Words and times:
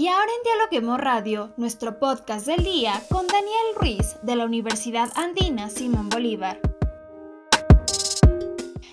Y 0.00 0.08
ahora 0.08 0.32
en 0.34 0.42
Dialoguemos 0.44 0.98
Radio, 0.98 1.52
nuestro 1.58 1.98
podcast 1.98 2.46
del 2.46 2.64
día 2.64 3.02
con 3.10 3.26
Daniel 3.26 3.66
Ruiz 3.76 4.16
de 4.22 4.34
la 4.34 4.46
Universidad 4.46 5.10
Andina 5.14 5.68
Simón 5.68 6.08
Bolívar. 6.08 6.58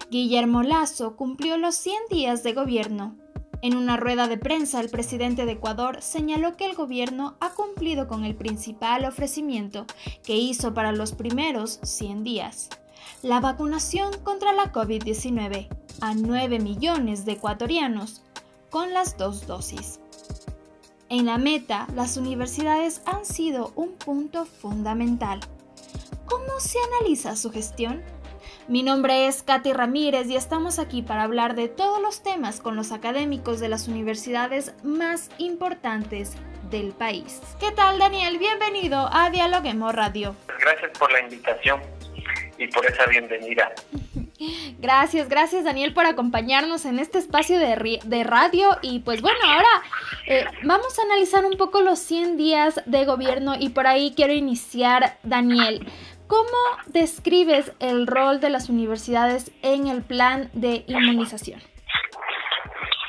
Guillermo 0.10 0.64
Lazo 0.64 1.16
cumplió 1.16 1.58
los 1.58 1.76
100 1.76 1.96
días 2.10 2.44
de 2.44 2.52
gobierno. 2.52 3.16
En 3.62 3.78
una 3.78 3.96
rueda 3.96 4.28
de 4.28 4.38
prensa, 4.38 4.82
el 4.82 4.90
presidente 4.90 5.46
de 5.46 5.54
Ecuador 5.54 6.02
señaló 6.02 6.58
que 6.58 6.66
el 6.66 6.76
gobierno 6.76 7.38
ha 7.40 7.52
cumplido 7.52 8.10
con 8.10 8.26
el 8.26 8.36
principal 8.36 9.06
ofrecimiento 9.06 9.86
que 10.26 10.36
hizo 10.36 10.74
para 10.74 10.92
los 10.92 11.14
primeros 11.14 11.80
100 11.84 12.26
días, 12.26 12.68
la 13.22 13.40
vacunación 13.40 14.12
contra 14.26 14.52
la 14.52 14.74
COVID-19 14.74 15.70
a 16.02 16.16
9 16.16 16.60
millones 16.60 17.24
de 17.24 17.32
ecuatorianos 17.32 18.24
con 18.70 18.92
las 18.92 19.18
dos 19.18 19.48
dosis. 19.48 20.02
En 21.10 21.26
la 21.26 21.38
meta, 21.38 21.88
las 21.96 22.18
universidades 22.18 23.02
han 23.06 23.24
sido 23.24 23.72
un 23.76 23.94
punto 23.94 24.46
fundamental. 24.46 25.40
¿Cómo 26.26 26.60
se 26.60 26.78
analiza 26.80 27.38
su 27.38 27.50
gestión? 27.50 28.04
Mi 28.68 28.84
nombre 28.84 29.28
es 29.28 29.42
Katy 29.42 29.72
Ramírez 29.72 30.28
y 30.28 30.36
estamos 30.36 30.80
aquí 30.80 31.02
para 31.02 31.24
hablar 31.24 31.56
de 31.56 31.70
todos 31.70 32.02
los 32.02 32.24
temas 32.24 32.60
con 32.60 32.76
los 32.76 32.92
académicos 32.92 33.62
de 33.62 33.70
las 33.70 33.88
universidades 33.88 34.74
más 34.84 35.30
importantes 35.38 36.34
del 36.70 36.92
país. 36.92 37.42
¿Qué 37.58 37.72
tal 37.72 38.00
Daniel? 38.00 38.38
Bienvenido 38.38 39.10
a 39.10 39.30
Dialoguemos 39.30 39.96
Radio. 39.96 40.36
Gracias 40.60 40.92
por 41.00 41.10
la 41.14 41.22
invitación 41.22 41.80
y 42.58 42.68
por 42.68 42.86
esa 42.86 43.06
bienvenida. 43.06 43.72
Gracias, 44.80 45.30
gracias 45.30 45.64
Daniel 45.64 45.94
por 45.94 46.06
acompañarnos 46.06 46.86
en 46.86 47.00
este 47.00 47.18
espacio 47.18 47.58
de, 47.58 48.00
de 48.04 48.24
radio 48.24 48.78
y 48.82 49.00
pues 49.00 49.22
bueno, 49.22 49.40
ahora 49.44 49.68
eh, 50.28 50.46
vamos 50.64 50.98
a 51.00 51.04
analizar 51.04 51.46
un 51.46 51.58
poco 51.58 51.82
los 51.82 52.00
100 52.00 52.38
días 52.38 52.82
de 52.86 53.06
gobierno 53.06 53.56
y 53.60 53.70
por 53.70 53.88
ahí 53.88 54.14
quiero 54.16 54.34
iniciar 54.34 55.18
Daniel. 55.24 55.88
¿Cómo 56.28 56.58
describes 56.88 57.72
el 57.80 58.06
rol 58.06 58.42
de 58.42 58.50
las 58.50 58.70
universidades 58.70 59.52
en 59.62 59.88
el 59.88 60.04
plan 60.04 60.50
de 60.54 60.84
inmunización? 60.88 61.62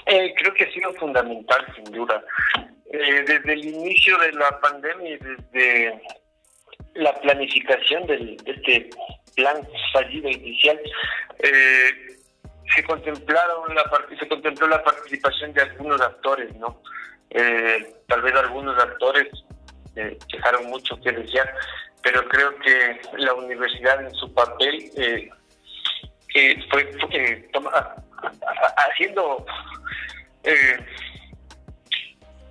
Eh, 0.06 0.32
creo 0.36 0.54
que 0.54 0.64
ha 0.64 0.72
sido 0.72 0.94
fundamental, 0.94 1.66
sin 1.74 1.92
duda. 1.92 2.22
Eh, 2.90 3.24
desde 3.26 3.52
el 3.52 3.66
inicio 3.66 4.16
de 4.18 4.32
la 4.32 4.58
pandemia 4.60 5.10
y 5.10 5.18
desde 5.18 6.00
la 6.94 7.12
planificación 7.20 8.06
de 8.06 8.36
este 8.46 8.88
plan 9.39 9.69
fallido 9.92 10.28
inicial, 10.28 10.81
eh, 11.39 11.91
se 12.75 12.83
contemplaron 12.84 13.72
la 13.72 13.84
se 14.19 14.28
contempló 14.28 14.67
la 14.67 14.83
participación 14.83 15.53
de 15.53 15.62
algunos 15.62 16.00
actores, 16.00 16.55
¿no? 16.56 16.83
Eh, 17.31 17.94
tal 18.09 18.20
vez 18.22 18.34
algunos 18.34 18.77
actores 18.83 19.28
eh, 19.94 20.19
dejaron 20.33 20.66
mucho 20.66 21.00
que 21.00 21.12
desear, 21.12 21.55
pero 22.03 22.28
creo 22.28 22.59
que 22.59 23.00
la 23.19 23.34
universidad 23.34 24.05
en 24.05 24.12
su 24.14 24.33
papel 24.34 24.91
eh, 24.97 25.31
fue 26.70 26.91
haciendo 28.77 29.47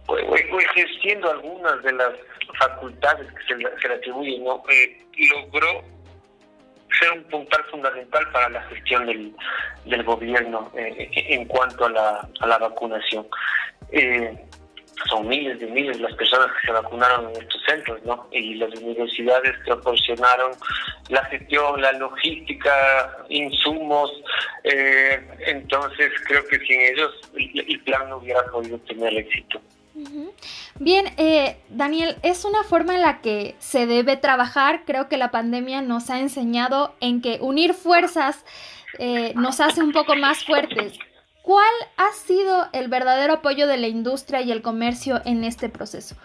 fue 0.06 0.64
ejerciendo 0.64 1.32
algunas 1.32 1.84
de 1.84 1.92
las 1.92 2.14
facultades 2.58 3.28
que 3.34 3.44
se 3.56 3.88
le 3.88 3.94
atribuyen, 3.94 4.44
¿no? 4.46 4.64
logró 5.34 5.97
ser 7.00 7.12
un 7.12 7.23
puntal 7.26 7.64
fundamental 7.72 8.31
para 8.31 8.50
la 8.50 8.62
gestión 8.64 9.06
del, 9.06 9.34
del 9.86 10.03
gobierno 10.03 10.72
eh, 10.76 11.09
en 11.14 11.45
cuanto 11.45 11.86
a 11.86 11.90
la, 11.90 12.30
a 12.40 12.48
la 12.48 12.58
vacunación. 12.58 13.28
Eh, 13.92 14.38
son 15.09 15.28
miles 15.28 15.59
de 15.59 15.68
miles 15.68 16.00
las 16.00 16.14
personas 16.16 16.48
que 16.53 16.68
se 16.68 16.73
vacunaron 16.73 17.30
en 17.30 17.42
estos 17.42 17.62
centros, 17.68 18.03
¿no? 18.03 18.28
Y 18.31 18.56
las 18.56 18.74
universidades 18.80 19.56
proporcionaron 19.66 20.52
la 21.09 21.24
gestión, 21.25 21.81
la 21.81 21.91
logística, 21.94 23.25
insumos. 23.29 24.12
Eh, 24.64 25.28
entonces, 25.46 26.12
creo 26.25 26.46
que 26.47 26.59
sin 26.59 26.81
ellos 26.81 27.14
el 27.35 27.79
plan 27.81 28.09
no 28.09 28.18
hubiera 28.18 28.44
podido 28.46 28.78
tener 28.79 29.16
éxito. 29.16 29.62
Bien, 30.80 31.06
eh, 31.18 31.58
Daniel, 31.69 32.18
es 32.22 32.46
una 32.46 32.63
forma 32.63 32.96
en 32.96 33.02
la 33.02 33.22
que 33.22 33.56
se 33.59 33.85
debe 33.85 34.18
trabajar. 34.18 34.84
Creo 34.85 35.09
que 35.09 35.18
la 35.18 35.31
pandemia 35.31 35.81
nos 35.81 36.09
ha 36.09 36.19
enseñado 36.19 36.96
en 37.00 37.22
que 37.22 37.40
unir 37.41 37.74
fuerzas 37.74 38.46
eh, 39.00 39.34
nos 39.35 39.59
hace 39.59 39.81
un 39.81 39.91
poco 39.91 40.16
más 40.16 40.46
fuertes. 40.46 40.94
¿Cuál 41.41 41.74
ha 41.96 42.12
sido 42.12 42.68
el 42.74 42.90
verdadero 42.90 43.35
apoyo 43.35 43.68
de 43.68 43.78
la 43.78 43.88
industria 43.88 44.41
y 44.41 44.52
el 44.52 44.62
comercio 44.62 45.22
en 45.25 45.44
este 45.44 45.69
proceso? 45.69 46.16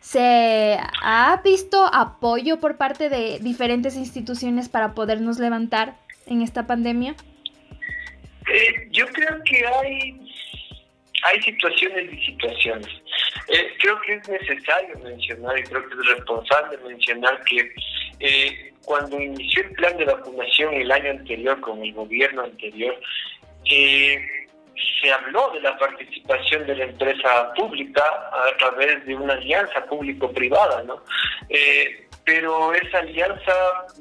¿Se 0.00 0.78
ha 1.02 1.40
visto 1.42 1.84
apoyo 1.92 2.60
por 2.60 2.76
parte 2.76 3.08
de 3.08 3.38
diferentes 3.40 3.96
instituciones 3.96 4.68
para 4.68 4.94
podernos 4.94 5.38
levantar 5.38 5.96
en 6.26 6.42
esta 6.42 6.66
pandemia? 6.66 7.14
Eh, 8.52 8.88
yo 8.90 9.06
creo 9.08 9.42
que 9.44 9.66
hay 9.66 10.19
hay 11.22 11.40
situaciones 11.42 12.12
y 12.12 12.26
situaciones. 12.26 12.88
Eh, 13.48 13.74
creo 13.78 14.00
que 14.02 14.14
es 14.14 14.28
necesario 14.28 14.98
mencionar 14.98 15.58
y 15.58 15.62
creo 15.64 15.88
que 15.88 15.94
es 15.94 16.06
responsable 16.16 16.78
mencionar 16.78 17.42
que 17.44 17.72
eh, 18.20 18.72
cuando 18.84 19.20
inició 19.20 19.62
el 19.62 19.72
plan 19.72 19.96
de 19.96 20.04
vacunación 20.04 20.74
el 20.74 20.90
año 20.90 21.10
anterior 21.10 21.60
con 21.60 21.82
el 21.82 21.92
gobierno 21.92 22.42
anterior, 22.42 22.98
eh, 23.70 24.26
se 25.02 25.12
habló 25.12 25.50
de 25.50 25.60
la 25.60 25.76
participación 25.78 26.66
de 26.66 26.76
la 26.76 26.84
empresa 26.84 27.52
pública 27.54 28.02
a 28.02 28.56
través 28.58 29.04
de 29.06 29.14
una 29.14 29.34
alianza 29.34 29.84
público-privada, 29.86 30.82
¿no? 30.84 31.02
pero 32.24 32.72
esa 32.74 32.98
alianza 32.98 33.52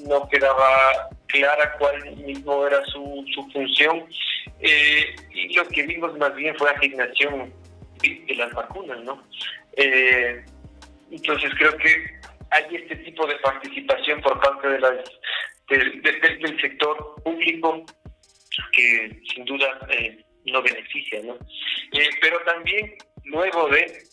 no 0.07 0.27
quedaba 0.29 1.09
clara 1.27 1.75
cuál 1.79 2.15
mismo 2.17 2.67
era 2.67 2.83
su, 2.85 3.25
función 3.53 4.05
que 5.67 5.83
vimos 5.83 6.17
más 6.17 6.33
bien 6.35 6.55
fue 6.57 6.69
asignación 6.71 7.53
de 8.01 8.35
las 8.35 8.51
vacunas, 8.53 8.99
¿no? 9.03 9.23
Eh, 9.75 10.43
entonces 11.11 11.51
creo 11.57 11.75
que 11.77 12.19
hay 12.51 12.75
este 12.75 12.95
tipo 12.97 13.27
de 13.27 13.35
participación 13.35 14.21
por 14.21 14.39
parte 14.39 14.67
de 14.67 14.79
del 15.67 16.61
sector 16.61 17.15
público 17.23 17.85
que 18.71 19.21
sin 19.33 19.45
duda 19.45 19.67
eh, 19.89 20.23
no 20.45 20.61
beneficia, 20.61 21.21
¿no? 21.23 21.37
pero 22.21 22.39
también 22.41 22.95
luego 23.25 23.67
de 23.69 24.03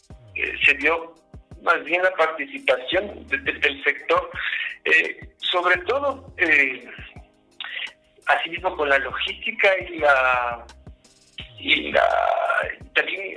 se 0.65 0.75
dio 0.75 1.15
más 1.63 1.83
bien 1.85 2.03
la 2.03 2.13
participación 2.13 3.27
del 3.29 3.85
sector, 3.85 4.31
sobre 5.39 5.79
todo 5.79 6.35
asimismo 8.27 8.77
con 8.77 8.89
la 8.89 8.99
logística 8.99 9.69
y 9.89 9.99
la 9.99 10.67
y 11.59 11.93
la 11.93 12.07
también 12.95 13.37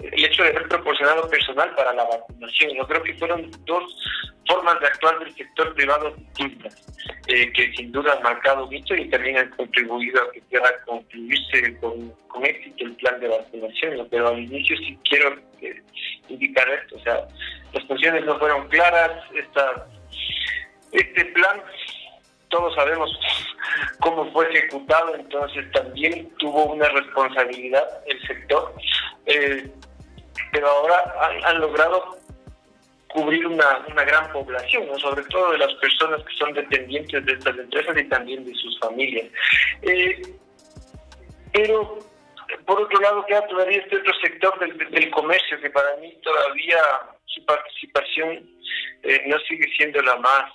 el, 0.00 0.24
hecho 0.24 0.42
de 0.42 0.50
haber 0.50 0.68
proporcionado 0.68 1.28
personal 1.30 1.74
para 1.74 1.92
la 1.94 2.04
vacunación. 2.04 2.72
Yo 2.76 2.86
creo 2.86 3.02
que 3.02 3.14
fueron 3.14 3.50
dos 3.64 3.84
formas 4.46 4.78
de 4.80 4.86
actuar 4.88 5.18
del 5.20 5.34
sector 5.34 5.74
privado 5.74 6.10
distintas, 6.10 6.86
eh, 7.28 7.50
que 7.52 7.72
sin 7.74 7.90
duda 7.92 8.12
han 8.12 8.22
marcado 8.22 8.66
mucho 8.66 8.94
y 8.94 9.08
también 9.08 9.38
han 9.38 9.50
contribuido 9.50 10.22
a 10.22 10.32
que 10.32 10.42
pueda 10.42 10.70
concluirse 10.84 11.76
con, 11.78 12.10
con 12.28 12.44
éxito 12.44 12.84
el 12.84 12.96
plan 12.96 13.20
de 13.20 13.28
vacunación. 13.28 14.06
Pero 14.10 14.28
al 14.28 14.40
inicio 14.40 14.76
sí 14.76 14.98
quiero 15.08 15.36
eh, 15.62 15.82
indicar 16.28 16.68
esto, 16.68 16.96
o 16.96 17.00
sea, 17.00 17.26
las 17.72 17.84
funciones 17.86 18.24
no 18.24 18.38
fueron 18.38 18.68
claras, 18.68 19.24
esta, 19.34 19.86
este 20.92 21.24
plan 21.26 21.62
todos 22.54 22.72
sabemos 22.76 23.10
cómo 23.98 24.30
fue 24.30 24.48
ejecutado, 24.48 25.16
entonces 25.16 25.68
también 25.72 26.30
tuvo 26.38 26.66
una 26.66 26.88
responsabilidad 26.88 27.82
el 28.06 28.24
sector, 28.28 28.72
eh, 29.26 29.68
pero 30.52 30.68
ahora 30.68 31.40
han, 31.46 31.60
logrado 31.60 32.16
cubrir 33.08 33.44
una, 33.48 33.80
gran 34.04 34.30
población, 34.32 34.86
sobre 35.00 35.24
todo 35.24 35.50
de 35.50 35.58
las 35.58 35.74
personas 35.74 36.22
que 36.22 36.36
son 36.36 36.52
dependientes 36.52 37.26
de 37.26 37.32
estas 37.32 37.58
empresas 37.58 37.96
y 37.98 38.04
también 38.04 38.44
de 38.44 38.54
sus 38.54 38.78
familias. 38.78 39.26
Eh, 39.82 40.22
pero 41.52 41.98
por 42.66 42.82
otro 42.82 43.00
lado 43.00 43.26
queda 43.26 43.44
todavía 43.48 43.78
este 43.78 43.96
otro 43.96 44.14
sector 44.22 44.56
del, 44.60 44.78
del 44.90 45.10
comercio 45.10 45.60
que 45.60 45.70
para 45.70 45.96
mí 45.96 46.16
todavía 46.22 46.78
su 47.26 47.44
participación 47.46 48.48
eh, 49.02 49.22
no 49.26 49.38
sigue 49.40 49.68
siendo 49.76 50.00
la 50.02 50.16
más 50.16 50.52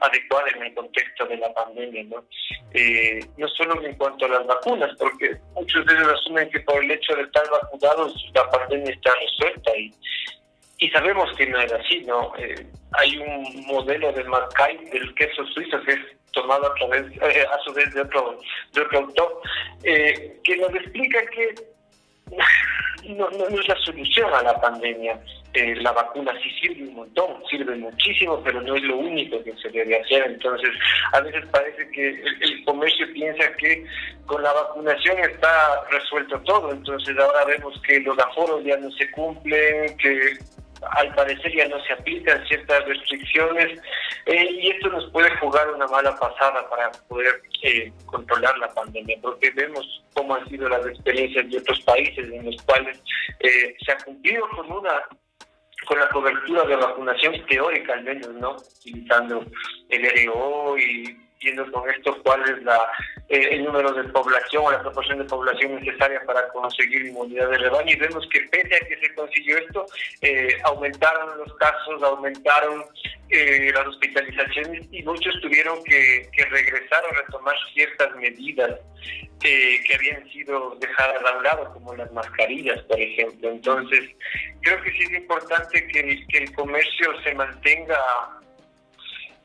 adecuada 0.00 0.48
en 0.56 0.62
el 0.62 0.74
contexto 0.74 1.26
de 1.26 1.36
la 1.36 1.52
pandemia, 1.52 2.04
¿no? 2.04 2.24
Eh, 2.72 3.20
no 3.36 3.48
solo 3.48 3.82
en 3.84 3.94
cuanto 3.96 4.26
a 4.26 4.28
las 4.28 4.46
vacunas, 4.46 4.90
porque 4.98 5.36
muchos 5.54 5.84
de 5.86 5.94
ellos 5.94 6.08
asumen 6.08 6.50
que 6.50 6.60
por 6.60 6.82
el 6.82 6.90
hecho 6.90 7.14
de 7.16 7.22
estar 7.22 7.42
vacunados 7.50 8.30
la 8.34 8.50
pandemia 8.50 8.92
está 8.92 9.12
resuelta 9.14 9.76
y, 9.76 9.92
y 10.78 10.90
sabemos 10.90 11.30
que 11.36 11.46
no 11.46 11.60
es 11.60 11.72
así, 11.72 12.00
¿no? 12.04 12.32
Eh, 12.38 12.66
hay 12.92 13.18
un 13.18 13.66
modelo 13.66 14.12
de 14.12 14.24
Mackay 14.24 14.76
del 14.86 15.14
queso 15.14 15.44
suizo 15.46 15.80
que 15.82 15.92
es 15.92 16.00
tomado 16.32 16.66
a 16.66 16.74
través, 16.74 17.06
eh, 17.22 17.44
a 17.52 17.58
su 17.64 17.72
vez 17.72 17.92
de 17.92 18.02
otro, 18.02 18.38
de 18.72 18.80
otro 18.80 18.98
autor, 18.98 19.42
que 19.82 20.56
nos 20.56 20.74
explica 20.74 21.20
que 21.26 21.54
no, 23.08 23.28
no, 23.30 23.48
es 23.48 23.68
la 23.68 23.76
solución 23.76 24.32
a 24.32 24.42
la 24.42 24.60
pandemia. 24.60 25.18
Eh, 25.52 25.74
la 25.76 25.92
vacuna 25.92 26.32
sí 26.42 26.50
sirve 26.60 26.88
un 26.88 26.94
montón, 26.94 27.42
sirve 27.50 27.74
muchísimo, 27.76 28.40
pero 28.44 28.60
no 28.62 28.76
es 28.76 28.82
lo 28.82 28.98
único 28.98 29.42
que 29.42 29.52
se 29.56 29.68
debe 29.70 30.00
hacer. 30.00 30.26
Entonces, 30.26 30.70
a 31.12 31.20
veces 31.20 31.44
parece 31.50 31.90
que 31.90 32.08
el, 32.40 32.64
comercio 32.64 33.12
piensa 33.12 33.52
que 33.56 33.84
con 34.26 34.42
la 34.42 34.52
vacunación 34.52 35.18
está 35.18 35.82
resuelto 35.90 36.38
todo. 36.42 36.72
Entonces, 36.72 37.18
ahora 37.18 37.44
vemos 37.46 37.80
que 37.82 38.00
los 38.00 38.16
aforos 38.18 38.62
ya 38.64 38.76
no 38.76 38.90
se 38.92 39.10
cumplen, 39.10 39.96
que 39.96 40.38
al 40.82 41.14
parecer 41.14 41.54
ya 41.54 41.68
no 41.68 41.82
se 41.84 41.92
aplican 41.92 42.46
ciertas 42.46 42.84
restricciones 42.86 43.80
eh, 44.26 44.50
y 44.50 44.70
esto 44.70 44.88
nos 44.88 45.10
puede 45.10 45.30
jugar 45.36 45.70
una 45.70 45.86
mala 45.86 46.14
pasada 46.16 46.68
para 46.68 46.90
poder 47.08 47.42
eh, 47.62 47.92
controlar 48.06 48.56
la 48.58 48.68
pandemia, 48.72 49.18
porque 49.20 49.50
vemos 49.50 50.02
cómo 50.14 50.34
han 50.34 50.48
sido 50.48 50.68
las 50.68 50.86
experiencias 50.86 51.50
de 51.50 51.58
otros 51.58 51.80
países 51.80 52.30
en 52.30 52.46
los 52.46 52.62
cuales 52.62 53.02
eh, 53.40 53.76
se 53.84 53.92
ha 53.92 53.96
cumplido 53.98 54.48
con 54.50 54.70
una 54.70 55.02
con 55.86 55.98
la 55.98 56.08
cobertura 56.10 56.64
de 56.64 56.76
vacunación 56.76 57.34
teórica 57.46 57.94
al 57.94 58.04
menos, 58.04 58.28
¿no? 58.34 58.56
Utilizando 58.80 59.44
el 59.88 60.26
RO 60.26 60.78
y 60.78 61.16
viendo 61.40 61.70
con 61.72 61.88
esto 61.90 62.16
cuál 62.22 62.42
es 62.42 62.62
la, 62.62 62.78
eh, 63.28 63.48
el 63.52 63.64
número 63.64 63.92
de 63.92 64.04
población 64.04 64.64
o 64.66 64.70
la 64.70 64.82
proporción 64.82 65.18
de 65.18 65.24
población 65.24 65.74
necesaria 65.76 66.22
para 66.26 66.46
conseguir 66.48 67.06
inmunidad 67.06 67.48
de 67.50 67.58
rebaño 67.58 67.92
y 67.92 67.96
vemos 67.96 68.28
que 68.30 68.40
pese 68.50 68.76
a 68.76 68.86
que 68.86 68.98
se 69.00 69.14
consiguió 69.14 69.58
esto, 69.58 69.86
eh, 70.20 70.48
aumentaron 70.64 71.38
los 71.38 71.54
casos, 71.56 72.02
aumentaron 72.02 72.84
eh, 73.30 73.70
las 73.74 73.86
hospitalizaciones 73.86 74.86
y 74.90 75.02
muchos 75.02 75.40
tuvieron 75.40 75.82
que, 75.84 76.28
que 76.32 76.44
regresar 76.44 77.02
o 77.04 77.14
retomar 77.14 77.56
ciertas 77.72 78.14
medidas 78.16 78.78
que 79.40 79.94
habían 79.94 80.28
sido 80.28 80.76
dejadas 80.80 81.24
a 81.24 81.38
un 81.38 81.42
lado, 81.42 81.72
como 81.72 81.94
las 81.94 82.12
mascarillas, 82.12 82.78
por 82.82 83.00
ejemplo. 83.00 83.48
Entonces, 83.48 84.10
creo 84.60 84.82
que 84.82 84.90
sí 84.90 84.98
es 85.04 85.12
importante 85.12 85.86
que, 85.86 86.26
que 86.28 86.38
el 86.38 86.54
comercio 86.54 87.22
se 87.22 87.34
mantenga 87.34 87.96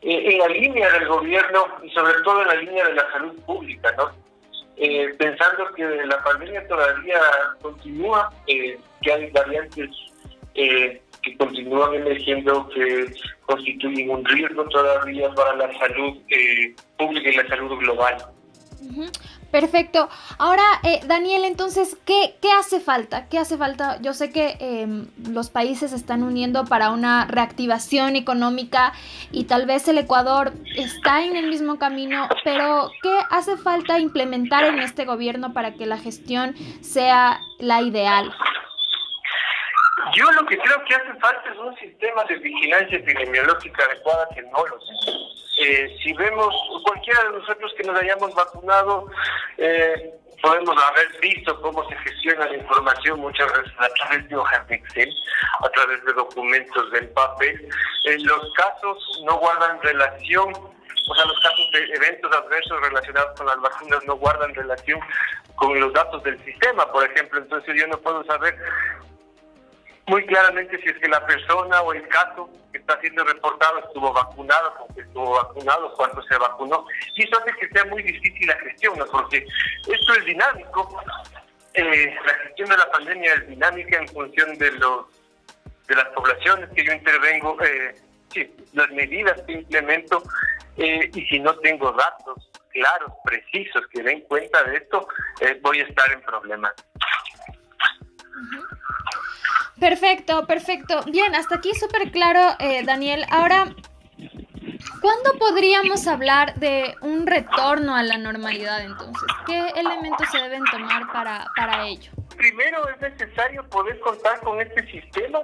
eh, 0.08 0.34
en 0.34 0.38
la 0.38 0.48
línea 0.50 0.88
del 0.92 1.08
gobierno 1.08 1.66
y 1.82 1.90
sobre 1.90 2.14
todo 2.22 2.44
en 2.44 2.48
la 2.48 2.56
línea 2.56 2.88
de 2.88 2.94
la 2.94 3.12
salud 3.12 3.34
pública, 3.44 3.92
¿no? 3.98 4.12
Eh, 4.78 5.12
pensando 5.18 5.66
que 5.76 5.84
la 5.84 6.24
pandemia 6.24 6.68
todavía 6.68 7.20
continúa, 7.60 8.32
eh, 8.46 8.78
que 9.02 9.12
hay 9.12 9.32
variantes 9.32 9.90
que 10.54 11.38
continúan 11.40 11.96
emergiendo 11.96 12.70
que 12.70 13.08
constituyen 13.48 14.12
un 14.12 14.24
riesgo 14.26 14.64
todavía 14.70 15.28
para 15.34 15.56
la 15.56 15.80
salud 15.80 16.18
pública 16.98 17.30
y 17.30 17.36
la 17.36 17.48
salud 17.48 17.78
global. 17.80 18.16
Perfecto. 19.56 20.10
Ahora, 20.38 20.64
eh, 20.84 21.00
Daniel, 21.08 21.46
entonces, 21.46 21.98
¿qué, 22.04 22.36
¿qué, 22.42 22.52
hace 22.52 22.82
falta? 22.82 23.30
¿Qué 23.30 23.40
hace 23.40 23.56
falta? 23.56 24.02
Yo 24.02 24.14
sé 24.14 24.30
que 24.30 24.58
em, 24.60 25.08
los 25.32 25.50
países 25.50 25.92
se 25.92 25.96
están 25.96 26.24
uniendo 26.24 26.66
para 26.66 26.90
una 26.90 27.24
reactivación 27.24 28.18
económica 28.18 28.92
y 29.32 29.46
tal 29.46 29.66
vez 29.66 29.88
el 29.88 29.98
Ecuador 29.98 30.52
está 30.76 31.24
en 31.24 31.38
el 31.38 31.48
mismo 31.48 31.78
camino, 31.80 32.28
pero 32.44 32.92
¿qué 33.02 33.18
hace 33.30 33.56
falta 33.56 33.98
implementar 33.98 34.66
en 34.66 34.80
este 34.80 35.06
gobierno 35.06 35.54
para 35.54 35.76
que 35.76 35.86
la 35.86 36.00
gestión 36.00 36.54
sea 36.82 37.40
la 37.58 37.82
ideal? 37.82 38.34
Yo 40.14 40.30
lo 40.32 40.46
que 40.46 40.58
creo 40.58 40.84
que 40.84 40.96
hace 40.96 41.14
falta 41.20 41.50
es 41.50 41.58
un 41.58 41.76
sistema 41.78 42.24
de 42.26 42.36
vigilancia 42.36 42.98
epidemiológica 42.98 43.84
adecuada 43.86 44.28
que 44.36 44.42
no 44.42 44.66
lo 44.66 44.80
eh, 45.58 45.98
si 46.04 46.12
vemos 46.14 46.54
cualquiera 46.84 47.24
de 47.24 47.40
nosotros 47.40 47.74
que 47.78 47.84
nos 47.84 48.00
hayamos 48.00 48.34
vacunado, 48.36 49.08
eh, 49.58 50.14
podemos 50.42 50.76
haber 50.84 51.20
visto 51.22 51.60
cómo 51.62 51.88
se 51.88 51.96
gestiona 51.98 52.46
la 52.46 52.58
información 52.58 53.20
muchas 53.22 53.52
veces 53.54 53.74
a 53.78 53.88
través 53.90 54.28
de 54.28 54.36
hojas 54.36 54.68
de 54.68 54.76
Excel, 54.76 55.14
a 55.64 55.70
través 55.70 56.04
de 56.04 56.14
documentos 56.14 56.92
del 56.92 57.08
papel. 57.10 57.70
En 58.04 58.28
los 58.28 58.54
casos 58.54 59.22
no 59.26 59.38
guardan 59.38 59.82
relación, 59.82 60.54
o 60.54 61.16
sea, 61.16 61.26
los 61.26 61.40
casos 61.40 61.72
de 61.72 61.84
eventos 61.96 62.32
adversos 62.36 62.82
relacionados 62.82 63.38
con 63.38 63.48
las 63.48 63.60
vacunas 63.62 64.04
no 64.06 64.16
guardan 64.18 64.54
relación 64.56 65.00
con 65.56 65.80
los 65.80 65.94
datos 65.94 66.22
del 66.24 66.44
sistema, 66.44 66.92
por 66.92 67.10
ejemplo. 67.10 67.40
Entonces 67.40 67.80
yo 67.80 67.88
no 67.88 67.98
puedo 68.00 68.26
saber 68.26 68.58
muy 70.08 70.26
claramente 70.26 70.80
si 70.82 70.90
es 70.90 70.98
que 71.00 71.08
la 71.08 71.26
persona 71.26 71.82
o 71.82 71.94
el 71.94 72.08
caso 72.08 72.50
que 72.72 72.78
está 72.78 73.00
siendo 73.02 73.24
reportado 73.24 73.80
estuvo 73.80 74.14
vacunado, 74.14 74.74
porque 74.78 75.02
estuvo 75.02 75.32
vacunado, 75.32 75.94
cuánto 75.96 76.22
se 76.24 76.38
vacunó. 76.38 76.86
Y 77.16 77.24
eso 77.24 77.40
hace 77.40 77.54
que 77.54 77.70
sea 77.70 77.86
muy 77.86 78.04
difícil 78.04 78.48
la 78.48 78.58
gestión, 78.60 78.94
porque 79.12 79.46
esto 79.88 80.14
es 80.14 80.26
dinámico. 80.26 81.02
Eh, 81.74 82.16
la 82.26 82.34
gestión 82.36 82.70
de 82.70 82.78
la 82.78 82.92
pandemia 82.92 83.34
es 83.34 83.48
dinámica 83.48 83.98
en 83.98 84.08
función 84.10 84.58
de 84.58 84.72
los 84.74 85.06
de 85.88 85.96
las 85.96 86.06
poblaciones 86.10 86.70
que 86.72 86.84
yo 86.84 86.94
intervengo, 86.94 87.62
eh, 87.62 87.96
las 88.74 88.90
medidas 88.90 89.40
que 89.44 89.54
implemento, 89.54 90.24
eh, 90.78 91.12
y 91.14 91.26
si 91.28 91.40
no 91.40 91.56
tengo 91.60 91.92
datos 91.92 92.50
claros, 92.72 93.12
precisos, 93.24 93.86
que 93.94 94.02
den 94.02 94.22
cuenta 94.22 94.64
de 94.64 94.78
esto, 94.78 95.08
voy 95.62 95.82
a 95.82 95.84
estar 95.84 96.12
en 96.12 96.22
problemas. 96.22 96.74
Perfecto, 99.80 100.46
perfecto. 100.48 101.02
Bien, 101.06 101.36
hasta 101.36 101.56
aquí 101.56 101.74
súper 101.74 102.12
claro, 102.12 102.56
eh, 102.60 102.84
Daniel. 102.86 103.26
Ahora, 103.30 103.66
¿cuándo 105.02 105.38
podríamos 105.38 106.08
hablar 106.08 106.56
de 106.56 106.96
un 107.02 107.28
retorno 107.28 107.96
a 107.96 108.04
la 108.04 108.18
normalidad 108.18 108.82
entonces? 108.82 109.28
¿Qué 109.46 109.68
elementos 109.76 110.30
se 110.32 110.38
deben 110.38 110.64
tomar 110.72 111.12
para, 111.12 111.48
para 111.58 111.88
ello? 111.88 112.12
Primero 112.38 112.88
es 112.90 113.02
necesario 113.02 113.68
poder 113.70 114.00
contar 114.00 114.40
con 114.42 114.62
este 114.62 114.90
sistema 114.92 115.40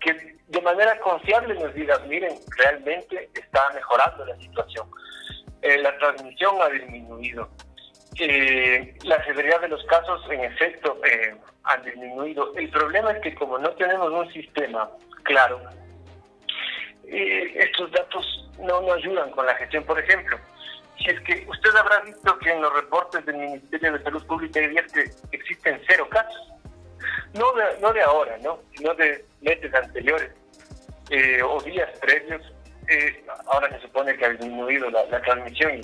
que 0.00 0.34
de 0.46 0.60
manera 0.60 0.98
confiable 1.00 1.54
nos 1.54 1.74
diga, 1.74 1.98
miren, 2.06 2.34
realmente 2.56 3.30
está 3.34 3.70
mejorando 3.74 4.24
la 4.24 4.36
situación. 4.36 4.88
Eh, 5.62 5.78
la 5.78 5.96
transmisión 5.98 6.56
ha 6.60 6.68
disminuido. 6.68 7.48
Eh, 8.18 8.94
la 9.04 9.24
severidad 9.24 9.60
de 9.60 9.68
los 9.68 9.84
casos, 9.86 10.22
en 10.30 10.44
efecto, 10.44 11.00
eh, 11.04 11.34
han 11.64 11.82
disminuido. 11.84 12.52
El 12.56 12.70
problema 12.70 13.12
es 13.12 13.22
que 13.22 13.34
como 13.34 13.58
no 13.58 13.70
tenemos 13.72 14.12
un 14.12 14.32
sistema 14.32 14.88
claro, 15.24 15.60
eh, 17.06 17.52
estos 17.56 17.90
datos 17.92 18.50
no 18.58 18.80
nos 18.82 18.96
ayudan 18.96 19.30
con 19.30 19.46
la 19.46 19.54
gestión. 19.56 19.84
Por 19.84 19.98
ejemplo, 19.98 20.38
si 20.98 21.10
es 21.10 21.20
que 21.20 21.44
usted 21.48 21.74
habrá 21.76 22.00
visto 22.00 22.38
que 22.38 22.52
en 22.52 22.62
los 22.62 22.72
reportes 22.72 23.24
del 23.26 23.36
Ministerio 23.36 23.92
de 23.92 24.02
Salud 24.02 24.24
Pública 24.26 24.60
hay 24.60 24.68
días 24.68 24.92
que 24.92 25.04
existen 25.32 25.80
cero 25.88 26.08
casos. 26.10 26.48
No 27.34 27.52
de, 27.52 27.64
no 27.80 27.92
de 27.92 28.02
ahora, 28.02 28.38
¿no? 28.42 28.60
sino 28.74 28.94
de 28.94 29.24
meses 29.40 29.74
anteriores 29.74 30.30
eh, 31.10 31.42
o 31.42 31.60
días 31.62 31.90
previos. 31.98 32.42
Eh, 32.88 33.24
ahora 33.46 33.68
se 33.70 33.80
supone 33.80 34.16
que 34.16 34.24
ha 34.24 34.30
disminuido 34.30 34.90
la, 34.90 35.04
la 35.06 35.20
transmisión 35.22 35.78
y 35.78 35.80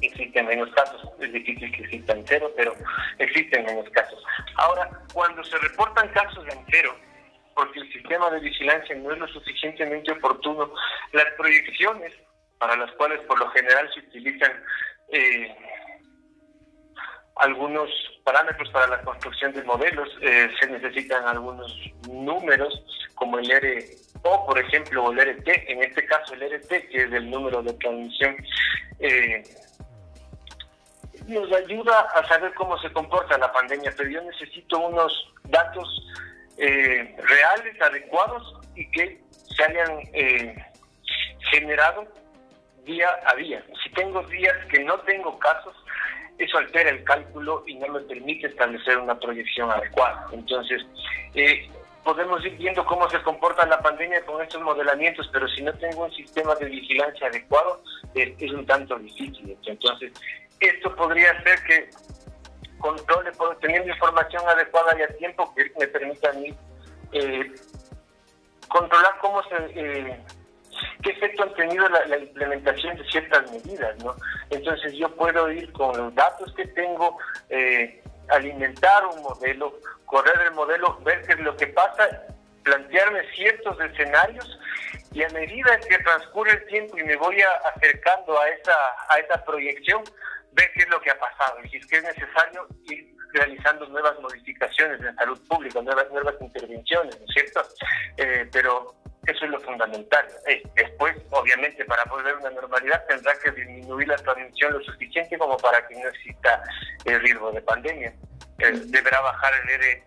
existen 0.00 0.46
menos 0.46 0.70
casos, 0.74 1.02
es 1.20 1.32
difícil 1.32 1.70
que 1.72 1.82
existan 1.84 2.22
cero, 2.26 2.52
pero 2.56 2.74
existen 3.18 3.64
menos 3.64 3.88
casos. 3.90 4.22
Ahora, 4.56 4.88
cuando 5.12 5.42
se 5.44 5.56
reportan 5.58 6.08
casos 6.08 6.44
en 6.48 6.64
cero, 6.70 6.94
porque 7.54 7.80
el 7.80 7.92
sistema 7.92 8.30
de 8.30 8.40
vigilancia 8.40 8.94
no 8.96 9.12
es 9.12 9.18
lo 9.18 9.28
suficientemente 9.28 10.12
oportuno, 10.12 10.72
las 11.12 11.26
proyecciones 11.36 12.14
para 12.58 12.76
las 12.76 12.90
cuales 12.92 13.20
por 13.22 13.38
lo 13.38 13.48
general 13.50 13.88
se 13.94 14.00
utilizan 14.00 14.52
eh, 15.12 15.54
algunos 17.36 17.90
parámetros 18.24 18.68
para 18.70 18.86
la 18.88 19.02
construcción 19.02 19.52
de 19.52 19.62
modelos, 19.62 20.08
eh, 20.22 20.48
se 20.60 20.68
necesitan 20.68 21.26
algunos 21.26 21.74
números 22.10 22.82
como 23.14 23.38
el 23.38 23.48
RO, 23.48 24.46
por 24.46 24.58
ejemplo, 24.58 25.04
o 25.04 25.12
el 25.12 25.18
RT, 25.18 25.48
en 25.68 25.82
este 25.82 26.04
caso 26.06 26.34
el 26.34 26.42
RT, 26.42 26.68
que 26.68 27.02
es 27.04 27.12
el 27.12 27.30
número 27.30 27.62
de 27.62 27.72
transmisión 27.74 28.36
eh, 29.00 29.42
nos 31.26 31.52
ayuda 31.52 32.00
a 32.14 32.26
saber 32.28 32.52
cómo 32.54 32.78
se 32.78 32.92
comporta 32.92 33.38
la 33.38 33.52
pandemia, 33.52 33.92
pero 33.96 34.08
yo 34.08 34.22
necesito 34.22 34.78
unos 34.78 35.32
datos 35.44 36.06
eh, 36.58 37.16
reales, 37.18 37.80
adecuados 37.80 38.60
y 38.74 38.90
que 38.90 39.20
se 39.30 39.64
hayan 39.64 40.00
eh, 40.12 40.56
generado 41.50 42.06
día 42.84 43.08
a 43.26 43.34
día. 43.34 43.64
Si 43.82 43.90
tengo 43.90 44.22
días 44.24 44.54
que 44.70 44.84
no 44.84 44.98
tengo 45.00 45.38
casos, 45.38 45.74
eso 46.38 46.58
altera 46.58 46.90
el 46.90 47.02
cálculo 47.04 47.64
y 47.66 47.74
no 47.74 47.88
me 47.88 48.00
permite 48.00 48.46
establecer 48.46 48.98
una 48.98 49.18
proyección 49.18 49.70
adecuada. 49.70 50.28
Entonces, 50.32 50.82
eh, 51.34 51.68
podemos 52.04 52.44
ir 52.44 52.56
viendo 52.56 52.84
cómo 52.84 53.10
se 53.10 53.20
comporta 53.22 53.66
la 53.66 53.80
pandemia 53.80 54.24
con 54.24 54.40
estos 54.40 54.62
modelamientos, 54.62 55.28
pero 55.32 55.48
si 55.48 55.62
no 55.62 55.72
tengo 55.74 56.04
un 56.04 56.12
sistema 56.12 56.54
de 56.54 56.66
vigilancia 56.66 57.26
adecuado, 57.26 57.82
es 58.14 58.52
un 58.52 58.64
tanto 58.64 58.96
difícil. 58.96 59.56
Entonces, 59.66 60.12
esto 60.60 60.94
podría 60.96 61.40
ser 61.42 61.62
que 61.64 61.90
controle, 62.78 63.30
teniendo 63.60 63.90
información 63.90 64.42
adecuada 64.48 64.98
y 64.98 65.02
a 65.02 65.16
tiempo 65.16 65.54
que 65.54 65.70
me 65.78 65.86
permita 65.88 66.30
a 66.30 66.32
mí 66.34 66.54
eh, 67.12 67.54
controlar 68.68 69.18
cómo 69.20 69.42
se, 69.44 69.56
eh, 69.74 70.20
qué 71.02 71.10
efecto 71.10 71.44
han 71.44 71.54
tenido 71.54 71.88
la, 71.88 72.18
implementación 72.18 72.96
de 72.96 73.04
ciertas 73.04 73.50
medidas, 73.50 73.96
¿no? 74.02 74.14
Entonces 74.50 74.92
yo 74.94 75.08
puedo 75.14 75.50
ir 75.50 75.72
con 75.72 75.96
los 75.96 76.14
datos 76.14 76.52
que 76.54 76.66
tengo, 76.68 77.18
eh, 77.48 78.02
alimentar 78.28 79.06
un 79.06 79.22
modelo, 79.22 79.78
correr 80.04 80.40
el 80.46 80.52
modelo, 80.52 80.98
ver 81.04 81.22
qué 81.26 81.34
es 81.34 81.40
lo 81.40 81.56
que 81.56 81.68
pasa, 81.68 82.24
plantearme 82.62 83.22
ciertos 83.34 83.80
escenarios 83.80 84.58
y 85.12 85.22
a 85.22 85.28
medida 85.30 85.78
que 85.88 85.98
transcurre 85.98 86.52
el 86.52 86.66
tiempo 86.66 86.98
y 86.98 87.04
me 87.04 87.16
voy 87.16 87.36
acercando 87.74 88.38
a 88.38 88.48
esa, 88.48 88.74
a 89.08 89.18
esa 89.18 89.44
proyección, 89.44 90.02
ver 90.56 90.72
qué 90.72 90.82
es 90.82 90.88
lo 90.88 91.00
que 91.00 91.10
ha 91.10 91.18
pasado 91.18 91.58
y 91.62 91.68
si 91.68 91.76
es 91.76 91.86
que 91.86 91.98
es 91.98 92.02
necesario 92.02 92.66
ir 92.90 93.14
realizando 93.32 93.86
nuevas 93.88 94.18
modificaciones 94.20 95.00
en 95.00 95.14
salud 95.14 95.38
pública, 95.46 95.82
nuevas, 95.82 96.10
nuevas 96.10 96.34
intervenciones, 96.40 97.18
¿no 97.20 97.26
es 97.26 97.34
cierto? 97.34 97.62
Eh, 98.16 98.48
pero 98.50 98.94
eso 99.26 99.44
es 99.44 99.50
lo 99.50 99.60
fundamental. 99.60 100.26
Eh, 100.46 100.62
después, 100.74 101.14
obviamente, 101.30 101.84
para 101.84 102.04
volver 102.04 102.34
a 102.34 102.38
una 102.38 102.50
normalidad 102.50 103.04
tendrá 103.06 103.34
que 103.42 103.50
disminuir 103.50 104.08
la 104.08 104.16
transmisión 104.16 104.72
lo 104.72 104.80
suficiente 104.82 105.36
como 105.36 105.56
para 105.58 105.86
que 105.86 105.96
no 105.96 106.08
exista 106.08 106.62
el 107.04 107.20
riesgo 107.20 107.52
de 107.52 107.60
pandemia. 107.60 108.14
Eh, 108.58 108.72
deberá 108.86 109.20
bajar 109.20 109.52
el 109.62 109.70
ERE 109.70 110.04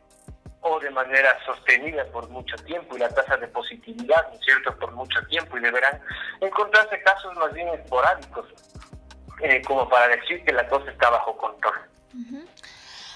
o 0.61 0.79
de 0.79 0.89
manera 0.89 1.37
sostenida 1.45 2.03
por 2.05 2.27
mucho 2.29 2.55
tiempo 2.65 2.95
y 2.95 2.99
la 2.99 3.09
tasa 3.09 3.37
de 3.37 3.47
positividad, 3.47 4.27
¿no 4.27 4.33
es 4.33 4.41
cierto?, 4.43 4.77
por 4.77 4.91
mucho 4.93 5.21
tiempo 5.27 5.57
y 5.57 5.61
deberán 5.61 6.01
encontrarse 6.41 7.01
casos 7.01 7.33
más 7.35 7.53
bien 7.53 7.69
esporádicos, 7.69 8.47
como 9.65 9.88
para 9.89 10.15
decir 10.15 10.43
que 10.43 10.53
la 10.53 10.67
cosa 10.67 10.91
está 10.91 11.10
bajo 11.10 11.38
control. 11.38 11.75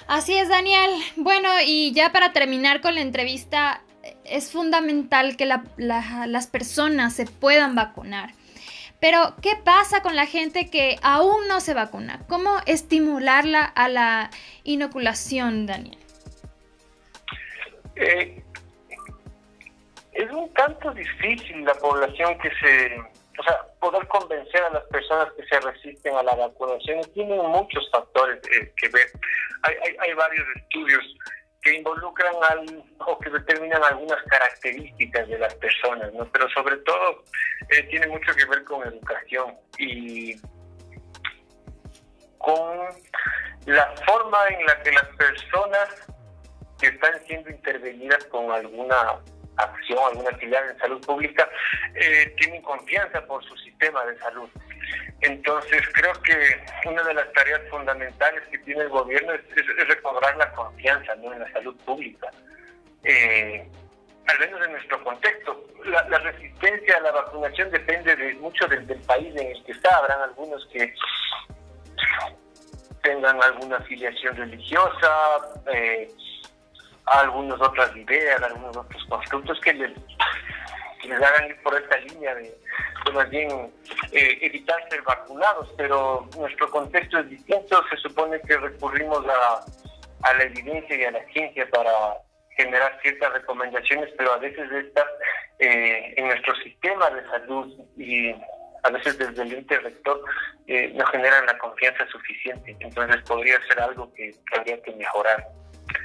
Así 0.08 0.38
es, 0.38 0.50
Daniel. 0.50 0.92
Bueno, 1.15 1.50
y 1.65 1.94
ya 1.94 2.12
para 2.12 2.34
terminar 2.34 2.82
con 2.82 2.96
la 2.96 3.01
entrevista, 3.01 3.82
es 4.25 4.51
fundamental 4.51 5.38
que 5.38 5.46
las 5.46 6.48
personas 6.48 7.13
se 7.13 7.25
puedan 7.25 7.75
vacunar. 7.75 8.32
Pero, 9.00 9.36
¿qué 9.42 9.58
pasa 9.62 10.01
con 10.01 10.15
la 10.15 10.25
gente 10.25 10.70
que 10.70 10.98
aún 11.01 11.48
no 11.50 11.60
se 11.60 11.74
vacuna? 11.74 12.22
¿Cómo 12.30 12.58
estimularla 12.65 13.63
a 13.63 13.89
la 13.89 14.30
inoculación, 14.63 15.65
Daniel? 15.65 15.98
Eh, 17.98 18.42
es 20.13 20.32
un 20.32 20.51
tanto 20.53 20.94
difícil 20.94 21.65
la 21.65 21.74
población 21.74 22.38
que 22.39 22.50
se 22.62 23.01
poder 23.83 24.07
convencer 24.07 24.63
a 24.63 24.69
las 24.69 24.83
personas 24.85 25.27
que 25.33 25.45
se 25.45 25.59
resisten 25.59 26.15
a 26.15 26.23
la 26.23 26.35
vacunación 26.35 27.01
tienen 27.13 27.37
muchos 27.39 27.89
factores 27.91 28.39
eh, 28.47 28.73
que 28.77 28.87
ver. 28.87 29.07
Hay, 29.63 29.75
hay, 29.83 29.97
hay, 29.99 30.13
varios 30.13 30.47
estudios 30.55 31.03
que 31.61 31.75
involucran 31.75 32.33
al, 32.49 32.83
o 32.99 33.19
que 33.19 33.29
determinan 33.29 33.83
algunas 33.83 34.21
características 34.23 35.27
de 35.27 35.37
las 35.37 35.53
personas, 35.55 36.13
¿no? 36.13 36.25
Pero 36.31 36.49
sobre 36.51 36.77
todo 36.77 37.23
eh, 37.71 37.83
tiene 37.89 38.07
mucho 38.07 38.33
que 38.33 38.45
ver 38.45 38.63
con 38.63 38.87
educación 38.87 39.57
y 39.77 40.35
con 42.37 42.77
la 43.65 43.93
forma 44.05 44.47
en 44.47 44.65
la 44.65 44.81
que 44.81 44.91
las 44.91 45.07
personas 45.17 46.07
que 46.79 46.87
están 46.87 47.21
siendo 47.25 47.49
intervenidas 47.49 48.23
con 48.25 48.49
alguna 48.49 49.19
acción, 49.57 50.00
alguna 50.10 50.29
actividad 50.29 50.69
en 50.69 50.77
salud 50.77 51.05
pública, 51.05 51.50
eh, 51.95 52.33
tienen 52.38 52.62
confianza 52.62 53.25
por 53.25 53.43
su 53.43 53.55
sistema 53.57 54.03
de 54.05 54.17
salud. 54.19 54.50
Entonces, 55.22 55.81
creo 55.93 56.13
que 56.22 56.89
una 56.89 57.03
de 57.03 57.13
las 57.13 57.31
tareas 57.33 57.62
fundamentales 57.69 58.43
que 58.50 58.57
tiene 58.60 58.81
el 58.81 58.89
gobierno 58.89 59.33
es, 59.33 59.88
recobrar 59.88 60.36
la 60.38 60.51
confianza 60.51 61.13
en 61.13 61.39
la 61.39 61.51
salud 61.51 61.75
pública. 61.86 62.29
Eh, 63.03 63.65
al 64.27 64.39
menos 64.39 64.65
en 64.65 64.72
nuestro 64.74 65.03
contexto. 65.03 65.65
La, 65.86 66.19
resistencia 66.19 66.98
a 66.98 67.01
la 67.01 67.12
vacunación 67.12 67.69
depende 67.72 68.15
de 68.15 68.33
mucho 68.36 68.67
del, 68.67 68.86
país 69.01 69.36
en 69.36 69.48
el 69.48 69.63
que 69.65 69.74
está. 69.74 69.98
Habrán 69.98 70.22
algunos 70.22 70.65
que 70.67 70.93
tengan 73.01 73.41
alguna 73.43 73.77
afiliación 73.77 74.36
religiosa, 74.36 75.39
eh, 75.74 76.07
algunas 77.05 77.60
otras 77.62 77.95
ideas, 77.95 78.41
algunos 78.41 78.75
otros 78.77 79.05
constructos 79.05 79.60
que 79.62 79.74
les, 79.74 79.91
hagan 81.12 81.50
ir 81.50 81.62
por 81.62 81.75
esta 81.75 81.98
línea 81.98 82.33
de, 82.36 82.55
más 83.13 83.29
bien 83.29 83.50
eh, 84.12 84.38
evitar 84.41 84.77
ser 84.89 85.01
vacunados, 85.01 85.69
pero 85.77 86.27
nuestro 86.38 86.69
contexto 86.72 87.19
es 87.19 87.29
distinto, 87.29 87.83
se 87.89 87.98
supone 87.98 88.39
que 88.41 88.57
recurrimos 88.57 89.24
a, 89.27 90.29
a 90.29 90.33
la 90.33 90.43
evidencia 90.43 90.95
y 90.95 91.03
a 91.03 91.12
la 91.12 91.24
ciencia 91.25 91.67
para 91.69 91.91
generar 92.55 93.00
ciertas 93.01 93.33
recomendaciones, 93.33 94.10
pero 94.17 94.33
a 94.33 94.38
veces 94.38 94.72
estas 94.72 95.05
eh, 95.60 96.13
en 96.17 96.27
nuestro 96.27 96.55
sistema 96.55 97.10
de 97.10 97.25
salud 97.27 97.74
y 97.98 98.31
a 98.83 98.89
veces 98.89 99.17
desde 99.17 99.43
el 99.43 99.53
ente 99.53 99.79
rector 99.79 100.22
eh, 100.67 100.91
no 100.93 101.05
generan 101.07 101.45
la 101.45 101.57
confianza 101.57 102.05
suficiente. 102.07 102.75
Entonces 102.79 103.22
podría 103.24 103.62
ser 103.67 103.79
algo 103.81 104.13
que 104.13 104.36
habría 104.55 104.81
que 104.81 104.91
mejorar. 104.93 105.48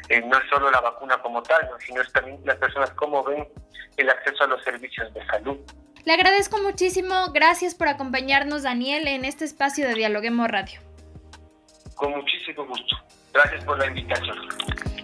Eh, 0.09 0.23
no 0.23 0.39
es 0.39 0.49
solo 0.49 0.71
la 0.71 0.81
vacuna 0.81 1.21
como 1.23 1.43
tal, 1.43 1.69
sino 1.79 2.01
es 2.01 2.13
también 2.13 2.41
las 2.45 2.57
personas 2.57 2.91
cómo 2.93 3.23
ven 3.25 3.49
el 3.97 4.11
acceso 4.11 4.45
a 4.45 4.47
los 4.47 4.63
servicios 4.63 5.13
de 5.13 5.25
salud. 5.27 5.59
Le 6.05 6.13
agradezco 6.13 6.59
muchísimo, 6.63 7.33
gracias 7.33 7.75
por 7.75 7.89
acompañarnos 7.89 8.63
Daniel 8.63 9.09
en 9.09 9.25
este 9.25 9.45
espacio 9.45 9.87
de 9.87 9.95
Dialoguemos 9.95 10.49
Radio. 10.49 10.81
Con 11.97 12.13
muchísimo 12.13 12.65
gusto, 12.67 12.97
gracias 13.33 13.65
por 13.65 13.79
la 13.79 13.87
invitación. 13.87 14.37